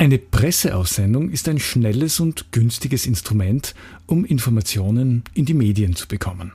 [0.00, 3.74] Eine Presseaussendung ist ein schnelles und günstiges Instrument,
[4.06, 6.52] um Informationen in die Medien zu bekommen.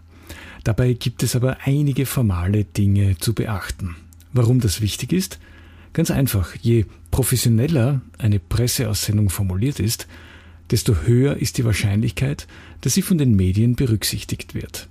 [0.64, 3.98] Dabei gibt es aber einige formale Dinge zu beachten.
[4.32, 5.40] Warum das wichtig ist?
[5.92, 10.08] Ganz einfach, je professioneller eine Presseaussendung formuliert ist,
[10.72, 12.48] desto höher ist die Wahrscheinlichkeit,
[12.80, 14.88] dass sie von den Medien berücksichtigt wird.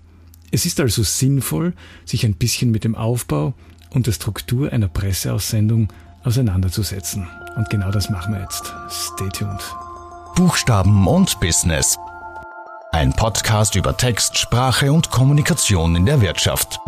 [0.50, 1.73] Es ist also sinnvoll,
[2.05, 3.55] sich ein bisschen mit dem Aufbau
[3.89, 5.89] und der Struktur einer Presseaussendung
[6.23, 7.27] auseinanderzusetzen.
[7.57, 8.73] Und genau das machen wir jetzt.
[8.91, 9.62] Stay tuned.
[10.34, 11.98] Buchstaben und Business.
[12.93, 16.79] Ein Podcast über Text, Sprache und Kommunikation in der Wirtschaft.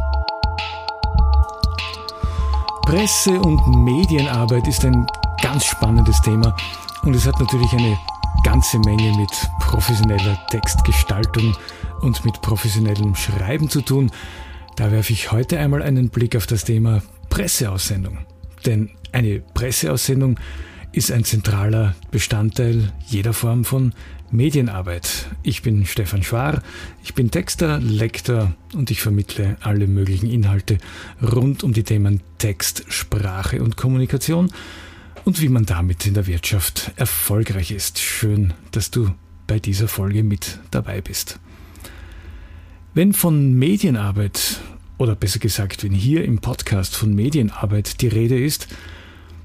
[2.87, 5.07] Presse- und Medienarbeit ist ein
[5.43, 6.55] ganz spannendes Thema
[7.03, 7.99] und es hat natürlich eine
[8.45, 11.57] ganze Menge mit professioneller Textgestaltung
[12.01, 14.11] und mit professionellem Schreiben zu tun.
[14.77, 18.19] Da werfe ich heute einmal einen Blick auf das Thema Presseaussendung.
[18.67, 20.39] Denn eine Presseaussendung
[20.93, 23.93] ist ein zentraler Bestandteil jeder Form von
[24.31, 25.27] Medienarbeit.
[25.43, 26.63] Ich bin Stefan Schwar,
[27.03, 30.79] ich bin Texter, Lektor und ich vermittle alle möglichen Inhalte
[31.23, 34.51] rund um die Themen Text, Sprache und Kommunikation
[35.25, 38.01] und wie man damit in der Wirtschaft erfolgreich ist.
[38.01, 39.11] Schön, dass du
[39.47, 41.39] bei dieser Folge mit dabei bist.
[42.95, 44.61] Wenn von Medienarbeit
[44.99, 48.69] oder besser gesagt, wenn hier im Podcast von Medienarbeit die Rede ist,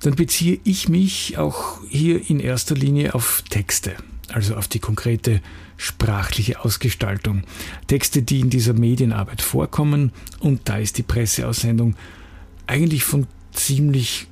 [0.02, 3.96] dann beziehe ich mich auch hier in erster Linie auf Texte,
[4.30, 5.42] also auf die konkrete
[5.78, 7.44] sprachliche Ausgestaltung.
[7.88, 11.96] Texte, die in dieser Medienarbeit vorkommen und da ist die Presseaussendung
[12.68, 14.28] eigentlich von ziemlich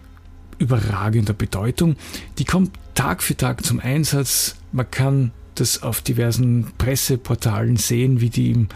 [0.59, 1.95] überragender Bedeutung.
[2.37, 4.55] Die kommt Tag für Tag zum Einsatz.
[4.71, 8.67] Man kann das auf diversen Presseportalen sehen, wie die im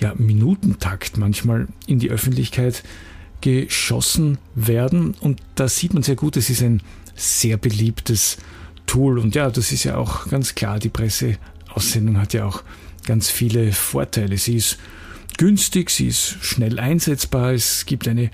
[0.00, 2.82] ja, Minutentakt manchmal in die Öffentlichkeit
[3.40, 5.14] geschossen werden.
[5.20, 6.82] Und da sieht man sehr gut, es ist ein
[7.14, 8.38] sehr beliebtes
[8.86, 9.18] Tool.
[9.18, 12.62] Und ja, das ist ja auch ganz klar, die Presseaussendung hat ja auch
[13.06, 14.36] ganz viele Vorteile.
[14.36, 14.78] Sie ist
[15.38, 18.30] günstig, sie ist schnell einsetzbar, es gibt eine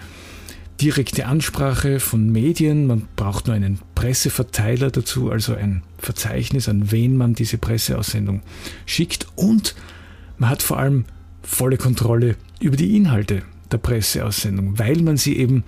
[0.81, 7.17] direkte Ansprache von Medien, man braucht nur einen Presseverteiler dazu, also ein Verzeichnis, an wen
[7.17, 8.43] man diese Presseaussendung
[8.85, 9.75] schickt und
[10.37, 11.07] man hat vor allem
[11.47, 15.65] volle Kontrolle über die Inhalte der Presseaussendung, weil man sie eben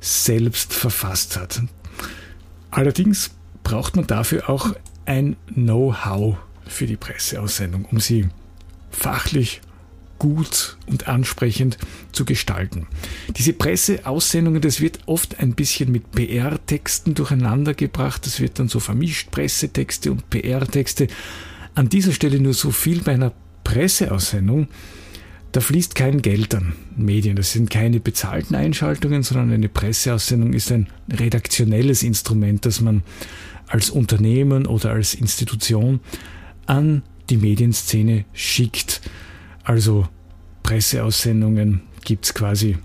[0.00, 1.62] selbst verfasst hat.
[2.70, 3.30] Allerdings
[3.62, 4.74] braucht man dafür auch
[5.06, 8.28] ein Know-how für die Presseaussendung, um sie
[8.90, 9.60] fachlich
[10.18, 11.78] gut und ansprechend
[12.12, 12.86] zu gestalten.
[13.36, 18.24] Diese Presseaussendungen, das wird oft ein bisschen mit PR-Texten durcheinandergebracht.
[18.24, 21.08] Das wird dann so vermischt, Pressetexte und PR-Texte.
[21.74, 23.32] An dieser Stelle nur so viel bei einer
[23.64, 24.68] Presseaussendung.
[25.52, 27.36] Da fließt kein Geld an Medien.
[27.36, 33.02] Das sind keine bezahlten Einschaltungen, sondern eine Presseaussendung ist ein redaktionelles Instrument, das man
[33.66, 36.00] als Unternehmen oder als Institution
[36.64, 39.02] an die Medienszene schickt.
[39.62, 40.08] Also
[40.62, 42.78] Presseaussendungen gibt es quasi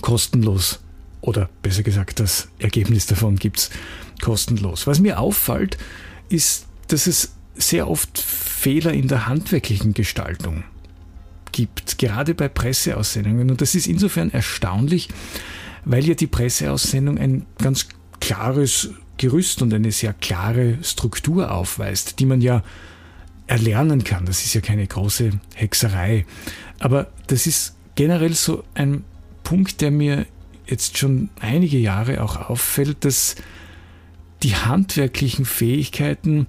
[0.00, 0.80] kostenlos
[1.20, 3.70] oder besser gesagt das Ergebnis davon gibt es
[4.20, 4.88] kostenlos.
[4.88, 5.78] Was mir auffällt,
[6.28, 10.64] ist, dass es sehr oft Fehler in der handwerklichen Gestaltung
[11.56, 13.50] gibt, gerade bei Presseaussendungen.
[13.50, 15.08] Und das ist insofern erstaunlich,
[15.86, 17.88] weil ja die Presseaussendung ein ganz
[18.20, 22.62] klares Gerüst und eine sehr klare Struktur aufweist, die man ja
[23.46, 24.26] erlernen kann.
[24.26, 26.26] Das ist ja keine große Hexerei.
[26.78, 29.04] Aber das ist generell so ein
[29.42, 30.26] Punkt, der mir
[30.66, 33.36] jetzt schon einige Jahre auch auffällt, dass
[34.42, 36.48] die handwerklichen Fähigkeiten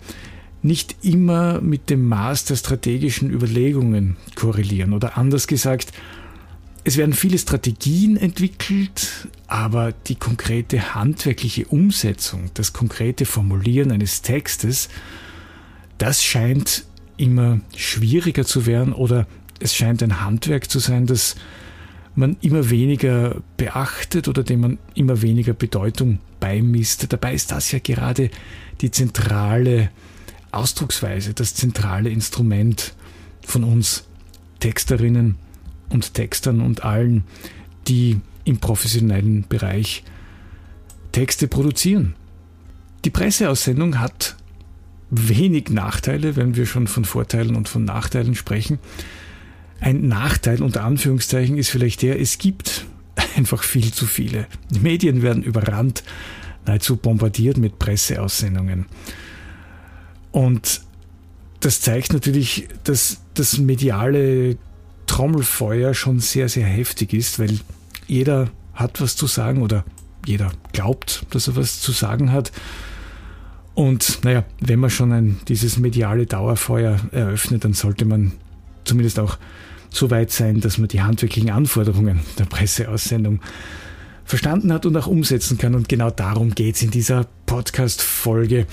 [0.62, 4.94] nicht immer mit dem Maß der strategischen Überlegungen korrelieren.
[4.94, 5.91] Oder anders gesagt,
[6.84, 14.90] es werden viele Strategien entwickelt, aber die konkrete handwerkliche Umsetzung, das konkrete Formulieren eines Textes,
[15.97, 16.85] das scheint
[17.17, 19.28] immer schwieriger zu werden oder
[19.59, 21.35] es scheint ein Handwerk zu sein, das
[22.16, 27.12] man immer weniger beachtet oder dem man immer weniger Bedeutung beimisst.
[27.12, 28.29] Dabei ist das ja gerade
[28.81, 29.90] die zentrale
[30.52, 32.94] Ausdrucksweise, das zentrale Instrument
[33.46, 34.05] von uns
[34.59, 35.35] Texterinnen
[35.90, 37.23] und Textern und allen,
[37.88, 40.03] die im professionellen Bereich
[41.11, 42.16] Texte produzieren.
[43.05, 44.35] Die Presseaussendung hat
[45.09, 48.79] wenig Nachteile, wenn wir schon von Vorteilen und von Nachteilen sprechen.
[49.79, 52.85] Ein Nachteil unter Anführungszeichen ist vielleicht der, es gibt
[53.35, 54.47] einfach viel zu viele.
[54.72, 56.03] Die Medien werden überrannt,
[56.66, 58.88] nahezu bombardiert mit Presseaussendungen.
[60.37, 60.81] Und
[61.61, 64.57] das zeigt natürlich, dass das mediale
[65.07, 67.57] Trommelfeuer schon sehr, sehr heftig ist, weil
[68.05, 69.84] jeder hat was zu sagen oder
[70.28, 72.51] jeder glaubt, dass er was zu sagen hat.
[73.73, 78.33] Und naja, wenn man schon ein, dieses mediale Dauerfeuer eröffnet, dann sollte man
[78.83, 79.40] zumindest auch
[79.90, 83.40] so weit sein, dass man die handwerklichen Anforderungen der Presseaussendung
[84.23, 85.73] verstanden hat und auch umsetzen kann.
[85.73, 88.67] Und genau darum geht es in dieser Podcast-Folge.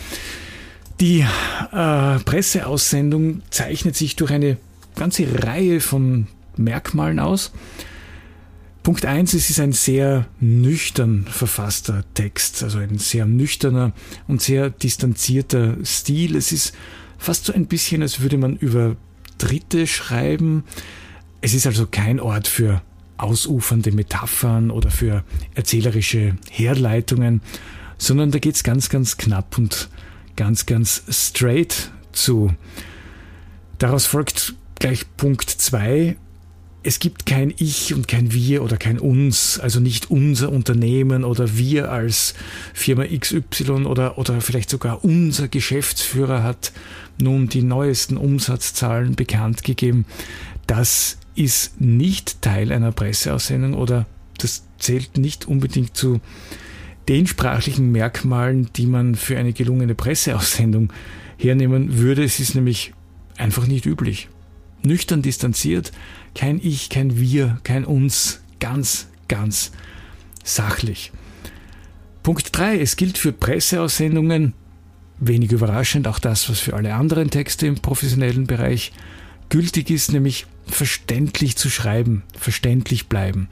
[1.00, 4.58] Die äh, Presseaussendung zeichnet sich durch eine
[4.94, 7.52] ganze Reihe von Merkmalen aus.
[8.84, 13.92] Punkt eins, es ist ein sehr nüchtern verfasster Text, also ein sehr nüchterner
[14.28, 16.36] und sehr distanzierter Stil.
[16.36, 16.74] Es ist
[17.18, 18.96] fast so ein bisschen, als würde man über
[19.38, 20.64] Dritte schreiben.
[21.40, 22.82] Es ist also kein Ort für
[23.16, 25.24] ausufernde Metaphern oder für
[25.54, 27.40] erzählerische Herleitungen,
[27.96, 29.88] sondern da geht es ganz, ganz knapp und
[30.36, 32.52] ganz, ganz straight zu.
[33.78, 36.16] Daraus folgt gleich Punkt zwei
[36.86, 41.56] es gibt kein Ich und kein Wir oder kein Uns, also nicht unser Unternehmen oder
[41.56, 42.34] wir als
[42.74, 46.72] Firma XY oder, oder vielleicht sogar unser Geschäftsführer hat
[47.18, 50.04] nun die neuesten Umsatzzahlen bekannt gegeben.
[50.66, 54.04] Das ist nicht Teil einer Presseaussendung oder
[54.36, 56.20] das zählt nicht unbedingt zu
[57.08, 60.92] den sprachlichen Merkmalen, die man für eine gelungene Presseaussendung
[61.38, 62.24] hernehmen würde.
[62.24, 62.92] Es ist nämlich
[63.36, 64.28] einfach nicht üblich.
[64.82, 65.92] Nüchtern distanziert,
[66.34, 68.40] kein Ich, kein Wir, kein Uns.
[68.60, 69.72] Ganz, ganz
[70.42, 71.12] sachlich.
[72.22, 72.78] Punkt 3.
[72.80, 74.54] Es gilt für Presseaussendungen,
[75.18, 78.92] wenig überraschend, auch das, was für alle anderen Texte im professionellen Bereich
[79.50, 83.48] gültig ist, nämlich verständlich zu schreiben, verständlich bleiben.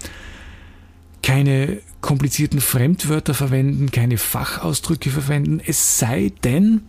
[1.23, 6.83] Keine komplizierten Fremdwörter verwenden, keine Fachausdrücke verwenden, es sei denn,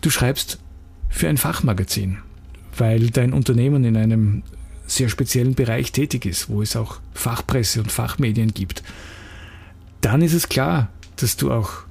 [0.00, 0.58] du schreibst
[1.10, 2.18] für ein Fachmagazin,
[2.76, 4.42] weil dein Unternehmen in einem
[4.86, 8.82] sehr speziellen Bereich tätig ist, wo es auch Fachpresse und Fachmedien gibt,
[10.00, 11.84] dann ist es klar, dass du auch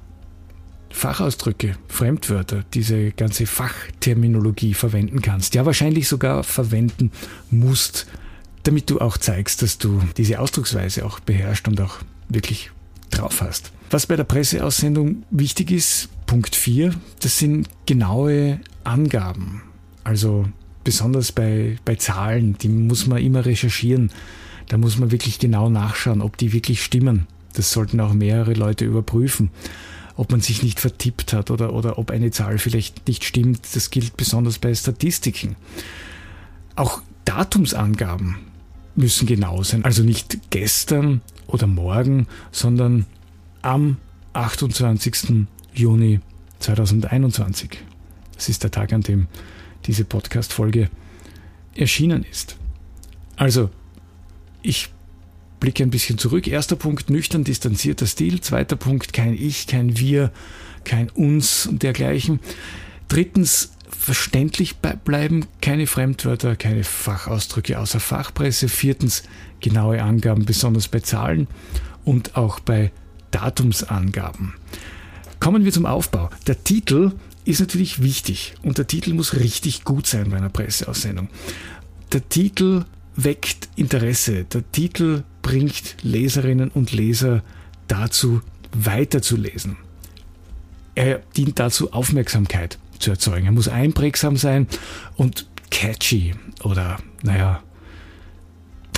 [0.90, 5.54] Fachausdrücke, Fremdwörter, diese ganze Fachterminologie verwenden kannst.
[5.54, 7.10] Ja, wahrscheinlich sogar verwenden
[7.50, 8.06] musst,
[8.64, 12.70] damit du auch zeigst, dass du diese Ausdrucksweise auch beherrschst und auch wirklich
[13.10, 13.72] drauf hast.
[13.90, 19.62] Was bei der Presseaussendung wichtig ist, Punkt 4, das sind genaue Angaben.
[20.02, 20.46] Also
[20.82, 24.10] besonders bei, bei Zahlen, die muss man immer recherchieren.
[24.68, 27.26] Da muss man wirklich genau nachschauen, ob die wirklich stimmen.
[27.52, 29.50] Das sollten auch mehrere Leute überprüfen,
[30.16, 33.60] ob man sich nicht vertippt hat oder, oder ob eine Zahl vielleicht nicht stimmt.
[33.74, 35.56] Das gilt besonders bei Statistiken.
[36.74, 38.36] Auch Datumsangaben
[38.96, 39.84] müssen genau sein.
[39.84, 43.06] Also nicht gestern oder morgen, sondern
[43.62, 43.98] am
[44.32, 45.46] 28.
[45.74, 46.20] Juni
[46.60, 47.78] 2021.
[48.34, 49.28] Das ist der Tag, an dem
[49.86, 50.90] diese Podcast-Folge
[51.74, 52.56] erschienen ist.
[53.36, 53.70] Also,
[54.62, 54.90] ich
[55.60, 56.46] blicke ein bisschen zurück.
[56.46, 58.40] Erster Punkt, nüchtern distanzierter Stil.
[58.40, 60.32] Zweiter Punkt, kein Ich, kein Wir,
[60.84, 62.40] kein Uns und dergleichen.
[63.08, 63.72] Drittens,
[64.04, 68.68] verständlich bleiben, keine Fremdwörter, keine Fachausdrücke außer Fachpresse.
[68.68, 69.22] Viertens,
[69.60, 71.48] genaue Angaben, besonders bei Zahlen
[72.04, 72.92] und auch bei
[73.30, 74.52] Datumsangaben.
[75.40, 76.28] Kommen wir zum Aufbau.
[76.46, 77.12] Der Titel
[77.46, 81.28] ist natürlich wichtig und der Titel muss richtig gut sein bei einer Presseaussendung.
[82.12, 82.84] Der Titel
[83.16, 87.42] weckt Interesse, der Titel bringt Leserinnen und Leser
[87.88, 88.42] dazu,
[88.72, 89.78] weiterzulesen.
[90.94, 93.46] Er dient dazu, Aufmerksamkeit zu erzeugen.
[93.46, 94.66] Er muss einprägsam sein
[95.16, 97.62] und catchy oder, naja,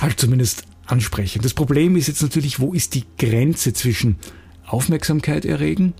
[0.01, 1.45] halt zumindest ansprechend.
[1.45, 4.17] Das Problem ist jetzt natürlich, wo ist die Grenze zwischen
[4.65, 5.93] Aufmerksamkeit erregen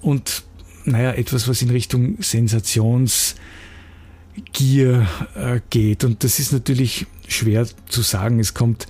[0.00, 0.44] und
[0.84, 3.36] naja, etwas, was in Richtung Sensationsgier
[5.34, 6.04] äh, geht.
[6.04, 8.40] Und das ist natürlich schwer zu sagen.
[8.40, 8.88] Es kommt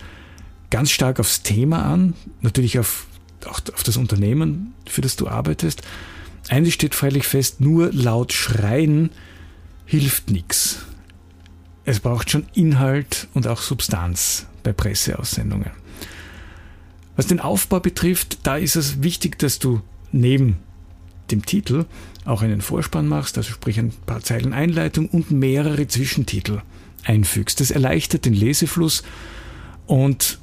[0.70, 3.06] ganz stark aufs Thema an, natürlich auf,
[3.44, 5.82] auch auf das Unternehmen, für das du arbeitest.
[6.48, 9.10] Eines steht freilich fest, nur laut schreien
[9.86, 10.84] hilft nichts.
[11.84, 15.70] Es braucht schon Inhalt und auch Substanz bei Presseaussendungen.
[17.16, 19.82] Was den Aufbau betrifft, da ist es wichtig, dass du
[20.12, 20.58] neben
[21.30, 21.86] dem Titel
[22.24, 26.62] auch einen Vorspann machst, also sprich ein paar Zeilen Einleitung und mehrere Zwischentitel
[27.04, 27.60] einfügst.
[27.60, 29.02] Das erleichtert den Lesefluss
[29.86, 30.38] und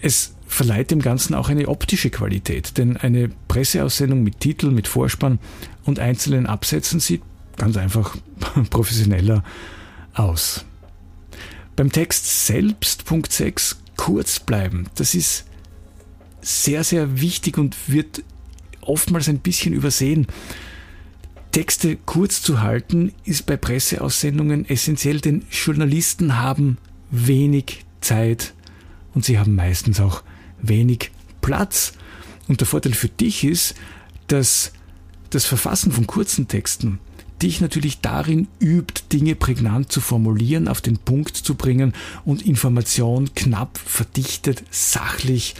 [0.00, 5.38] es verleiht dem Ganzen auch eine optische Qualität, denn eine Presseaussendung mit Titel, mit Vorspann
[5.84, 7.22] und einzelnen Absätzen sieht
[7.56, 8.16] ganz einfach
[8.70, 9.44] professioneller
[10.14, 10.64] aus.
[11.76, 14.86] Beim Text selbst, Punkt 6, kurz bleiben.
[14.96, 15.44] Das ist
[16.40, 18.22] sehr, sehr wichtig und wird
[18.80, 20.26] oftmals ein bisschen übersehen.
[21.52, 26.78] Texte kurz zu halten ist bei Presseaussendungen essentiell, denn Journalisten haben
[27.10, 28.54] wenig Zeit
[29.14, 30.22] und sie haben meistens auch
[30.60, 31.92] wenig Platz.
[32.48, 33.74] Und der Vorteil für dich ist,
[34.26, 34.72] dass
[35.30, 36.98] das Verfassen von kurzen Texten
[37.42, 43.34] dich natürlich darin übt, Dinge prägnant zu formulieren, auf den Punkt zu bringen und Information
[43.34, 45.54] knapp, verdichtet, sachlich,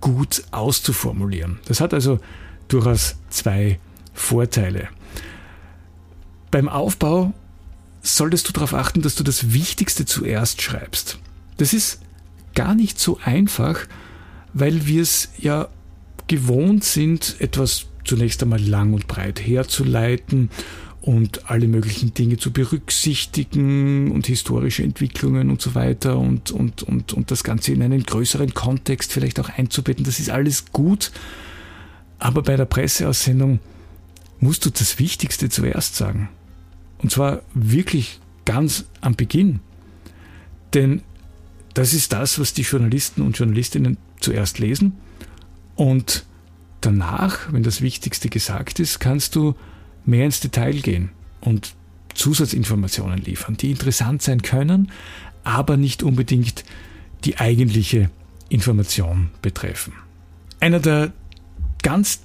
[0.00, 1.60] gut auszuformulieren.
[1.64, 2.20] Das hat also
[2.68, 3.78] durchaus zwei
[4.12, 4.88] Vorteile.
[6.50, 7.32] Beim Aufbau
[8.02, 11.18] solltest du darauf achten, dass du das Wichtigste zuerst schreibst.
[11.56, 12.00] Das ist
[12.54, 13.86] gar nicht so einfach,
[14.52, 15.68] weil wir es ja
[16.26, 20.50] gewohnt sind, etwas zunächst einmal lang und breit herzuleiten
[21.00, 27.12] und alle möglichen Dinge zu berücksichtigen und historische Entwicklungen und so weiter und, und, und,
[27.12, 30.04] und das Ganze in einen größeren Kontext vielleicht auch einzubetten.
[30.04, 31.12] Das ist alles gut,
[32.18, 33.58] aber bei der Presseaussendung
[34.40, 36.30] musst du das Wichtigste zuerst sagen.
[36.98, 39.60] Und zwar wirklich ganz am Beginn.
[40.72, 41.02] Denn
[41.74, 44.94] das ist das, was die Journalisten und Journalistinnen zuerst lesen.
[45.74, 46.24] Und
[46.80, 49.54] danach, wenn das Wichtigste gesagt ist, kannst du
[50.06, 51.74] mehr ins Detail gehen und
[52.14, 54.92] Zusatzinformationen liefern, die interessant sein können,
[55.42, 56.64] aber nicht unbedingt
[57.24, 58.10] die eigentliche
[58.48, 59.94] Information betreffen.
[60.60, 61.12] Einer der
[61.82, 62.20] ganz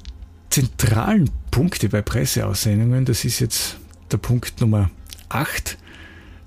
[0.50, 3.78] zentralen Punkte bei Presseaussendungen, das ist jetzt
[4.12, 4.92] der Punkt Nummer
[5.30, 5.78] 8,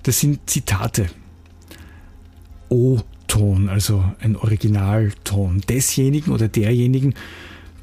[0.04, 1.10] das sind Zitate.
[2.72, 7.14] O-Ton, also ein Originalton desjenigen oder derjenigen,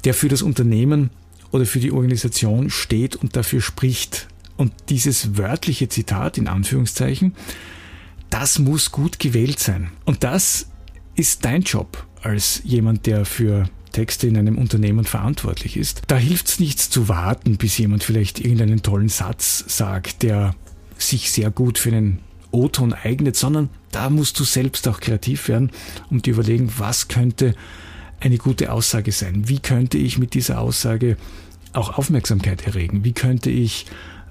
[0.04, 1.10] der für das Unternehmen
[1.52, 4.26] oder für die Organisation steht und dafür spricht.
[4.56, 7.34] Und dieses wörtliche Zitat in Anführungszeichen,
[8.30, 9.90] das muss gut gewählt sein.
[10.04, 10.66] Und das
[11.14, 16.02] ist dein Job als jemand, der für Texte in einem Unternehmen verantwortlich ist.
[16.08, 20.54] Da hilft es nichts zu warten, bis jemand vielleicht irgendeinen tollen Satz sagt, der
[20.98, 22.18] sich sehr gut für einen
[22.52, 25.70] O-Ton eignet, sondern da musst du selbst auch kreativ werden
[26.10, 27.54] und dir überlegen, was könnte
[28.20, 29.48] eine gute Aussage sein?
[29.48, 31.16] Wie könnte ich mit dieser Aussage
[31.72, 33.04] auch Aufmerksamkeit erregen?
[33.04, 33.86] Wie könnte ich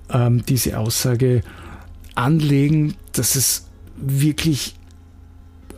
[0.10, 1.42] ähm, diese Aussage
[2.16, 4.76] anlegen, dass es wirklich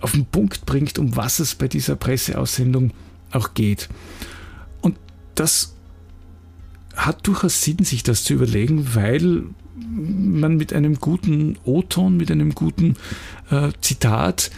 [0.01, 2.91] auf den Punkt bringt, um was es bei dieser Presseaussendung
[3.31, 3.89] auch geht?
[4.81, 4.97] Und
[5.35, 5.75] das
[6.95, 9.45] hat durchaus Sinn, sich das zu überlegen, weil
[9.75, 12.95] man mit einem guten O-Ton, mit einem guten
[13.49, 14.51] äh, Zitat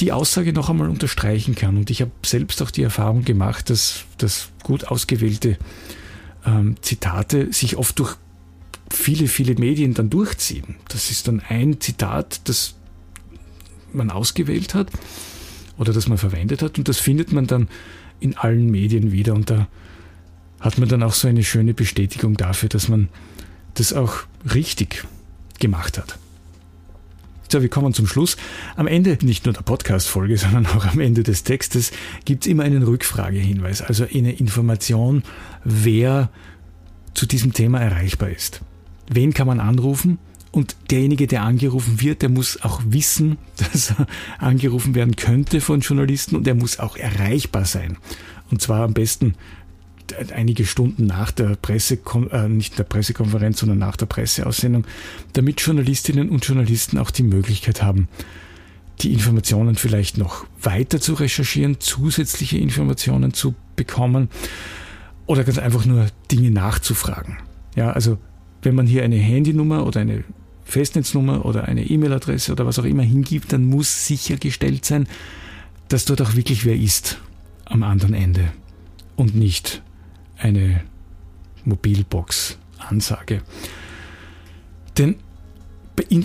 [0.00, 1.76] die Aussage noch einmal unterstreichen kann.
[1.76, 5.58] Und ich habe selbst auch die Erfahrung gemacht, dass, dass gut ausgewählte
[6.46, 8.16] ähm, Zitate sich oft durch
[8.90, 10.76] viele, viele Medien dann durchziehen.
[10.88, 12.74] Das ist dann ein Zitat, das
[13.92, 14.90] man ausgewählt hat
[15.78, 17.68] oder das man verwendet hat und das findet man dann
[18.20, 19.68] in allen Medien wieder und da
[20.60, 23.08] hat man dann auch so eine schöne Bestätigung dafür, dass man
[23.78, 24.14] das auch
[24.54, 25.06] richtig
[25.58, 26.18] gemacht hat.
[27.50, 28.36] So, wir kommen zum Schluss.
[28.76, 31.92] Am Ende nicht nur der Podcast-Folge, sondern auch am Ende des Textes
[32.24, 35.22] gibt es immer einen Rückfragehinweis, also eine Information,
[35.64, 36.30] wer
[37.14, 38.60] zu diesem Thema erreichbar ist.
[39.10, 40.18] Wen kann man anrufen?
[40.50, 44.06] Und derjenige, der angerufen wird, der muss auch wissen, dass er
[44.38, 47.96] angerufen werden könnte von Journalisten und er muss auch erreichbar sein.
[48.50, 49.34] Und zwar am besten
[50.34, 51.98] einige Stunden nach der Presse,
[52.30, 54.86] äh, nicht der Pressekonferenz, sondern nach der Presseaussendung,
[55.32, 58.08] damit Journalistinnen und Journalisten auch die Möglichkeit haben,
[59.00, 64.28] die Informationen vielleicht noch weiter zu recherchieren, zusätzliche Informationen zu bekommen
[65.26, 67.38] oder ganz einfach nur Dinge nachzufragen.
[67.76, 68.18] Ja, also
[68.62, 70.24] wenn man hier eine Handynummer oder eine
[70.64, 75.06] Festnetznummer oder eine E-Mail-Adresse oder was auch immer hingibt, dann muss sichergestellt sein,
[75.88, 77.18] dass dort auch wirklich wer ist
[77.64, 78.52] am anderen Ende
[79.16, 79.82] und nicht
[80.38, 80.82] eine
[81.64, 83.42] Mobilbox-Ansage.
[84.96, 85.16] Denn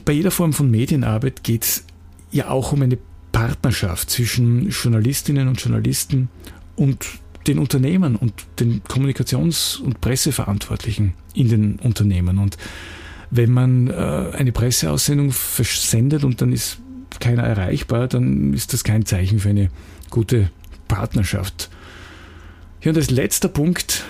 [0.06, 1.86] bei jeder Form von Medienarbeit geht es
[2.32, 2.98] ja auch um eine
[3.32, 6.30] Partnerschaft zwischen Journalistinnen und Journalisten
[6.76, 7.06] und
[7.48, 12.40] den Unternehmen und den Kommunikations- und Presseverantwortlichen in den Unternehmen.
[12.40, 12.58] Und
[13.32, 16.80] wenn man äh, eine Presseaussendung versendet und dann ist
[17.20, 19.70] keiner erreichbar, dann ist das kein Zeichen für eine
[20.10, 20.52] gute
[20.88, 21.70] Partnerschaft.
[22.84, 24.04] Ja, und als letzter Punkt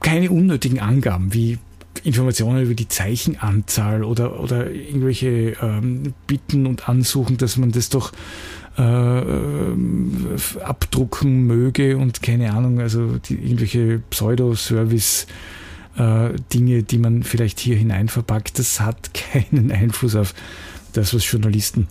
[0.00, 1.58] keine unnötigen Angaben wie
[2.04, 8.12] Informationen über die Zeichenanzahl oder, oder irgendwelche ähm, Bitten und Ansuchen, dass man das doch
[8.76, 15.26] äh, abdrucken möge und keine Ahnung, also die, irgendwelche Pseudo-Service-
[15.96, 20.32] äh, Dinge, die man vielleicht hier hinein verpackt, das hat keinen Einfluss auf
[20.92, 21.88] das, was Journalisten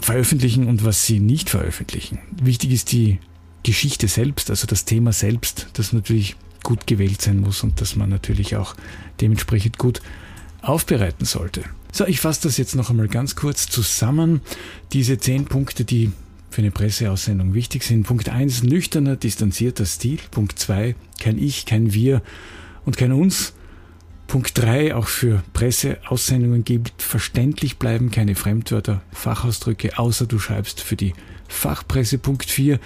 [0.00, 2.18] veröffentlichen und was sie nicht veröffentlichen.
[2.42, 3.18] Wichtig ist die
[3.62, 8.08] Geschichte selbst, also das Thema selbst, das natürlich gut gewählt sein muss und das man
[8.08, 8.74] natürlich auch
[9.20, 10.00] dementsprechend gut
[10.60, 11.64] aufbereiten sollte.
[11.92, 14.40] So, ich fasse das jetzt noch einmal ganz kurz zusammen.
[14.92, 16.12] Diese zehn Punkte, die
[16.50, 18.06] für eine Presseaussendung wichtig sind.
[18.06, 20.18] Punkt 1, nüchterner, distanzierter Stil.
[20.30, 22.22] Punkt 2, kein Ich, kein Wir
[22.84, 23.54] und kein Uns.
[24.26, 30.96] Punkt 3, auch für Presseaussendungen gilt verständlich bleiben, keine Fremdwörter, Fachausdrücke, außer du schreibst für
[30.96, 31.12] die
[31.48, 32.16] Fachpresse.
[32.16, 32.80] Punkt 4,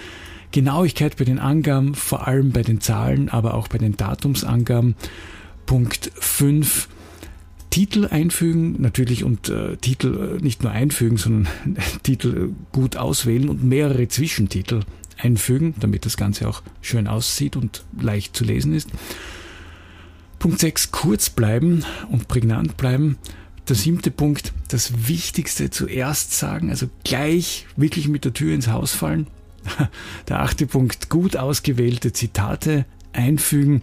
[0.51, 4.95] Genauigkeit bei den Angaben, vor allem bei den Zahlen, aber auch bei den Datumsangaben.
[5.65, 6.87] Punkt 5,
[7.69, 11.47] Titel einfügen, natürlich und äh, Titel äh, nicht nur einfügen, sondern
[12.03, 14.81] Titel gut auswählen und mehrere Zwischentitel
[15.17, 18.89] einfügen, damit das Ganze auch schön aussieht und leicht zu lesen ist.
[20.39, 23.17] Punkt 6, kurz bleiben und prägnant bleiben.
[23.67, 28.93] Der siebte Punkt, das Wichtigste zuerst sagen, also gleich wirklich mit der Tür ins Haus
[28.93, 29.27] fallen.
[30.29, 33.81] Der achte Punkt, gut ausgewählte Zitate einfügen.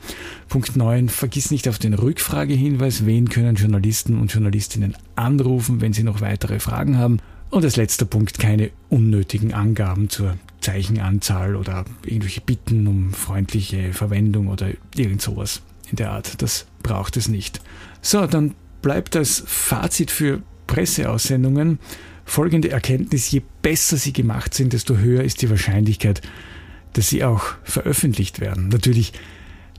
[0.49, 1.09] Punkt 9.
[1.09, 3.07] Vergiss nicht auf den Rückfragehinweis.
[3.07, 7.19] Wen können Journalisten und Journalistinnen anrufen, wenn sie noch weitere Fragen haben?
[7.51, 14.49] Und als letzter Punkt keine unnötigen Angaben zur Zeichenanzahl oder irgendwelche Bitten um freundliche Verwendung
[14.49, 16.43] oder irgend sowas in der Art.
[16.43, 17.61] Das braucht es nicht.
[18.03, 21.79] So, dann bleibt als Fazit für Presseaussendungen
[22.25, 23.31] folgende Erkenntnis.
[23.31, 26.23] Je besser sie gemacht sind, desto höher ist die Wahrscheinlichkeit,
[26.93, 28.69] dass sie auch veröffentlicht werden.
[28.69, 29.13] Natürlich,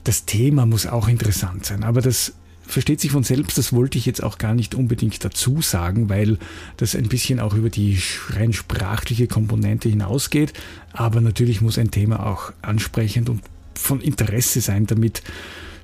[0.03, 2.33] das Thema muss auch interessant sein, aber das
[2.67, 6.37] versteht sich von selbst, das wollte ich jetzt auch gar nicht unbedingt dazu sagen, weil
[6.77, 7.99] das ein bisschen auch über die
[8.29, 10.53] rein sprachliche Komponente hinausgeht.
[10.91, 13.41] Aber natürlich muss ein Thema auch ansprechend und
[13.75, 15.21] von Interesse sein, damit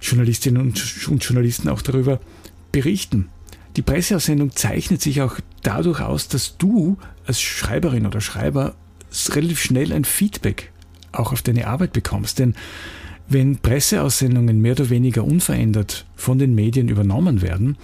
[0.01, 2.19] Journalistinnen und, Journalisten auch darüber
[2.71, 3.29] berichten.
[3.77, 8.75] Die Presseaussendung zeichnet sich auch dadurch aus, dass du als Schreiberin oder Schreiber
[9.29, 10.71] relativ schnell ein Feedback
[11.11, 12.39] auch auf deine Arbeit bekommst.
[12.39, 12.55] Denn
[13.27, 17.77] wenn Presseaussendungen mehr oder weniger unverändert von den Medien übernommen werden,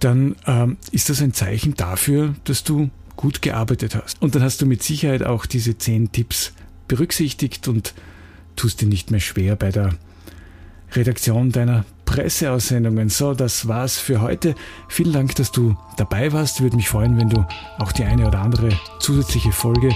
[0.00, 4.20] dann ähm, ist das ein Zeichen dafür, dass du gut gearbeitet hast.
[4.20, 6.52] Und dann hast du mit Sicherheit auch diese zehn Tipps
[6.88, 7.94] berücksichtigt und
[8.56, 9.94] tust dir nicht mehr schwer bei der
[10.92, 11.84] Redaktion deiner
[12.14, 13.08] Presseaussendungen.
[13.08, 14.54] So, das war's für heute.
[14.86, 16.60] Vielen Dank, dass du dabei warst.
[16.60, 17.44] Würde mich freuen, wenn du
[17.80, 18.68] auch die eine oder andere
[19.00, 19.90] zusätzliche Folge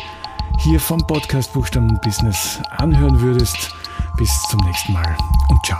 [0.58, 3.72] hier vom Podcast Buchstaben Business anhören würdest.
[4.16, 5.16] Bis zum nächsten Mal
[5.48, 5.78] und ciao.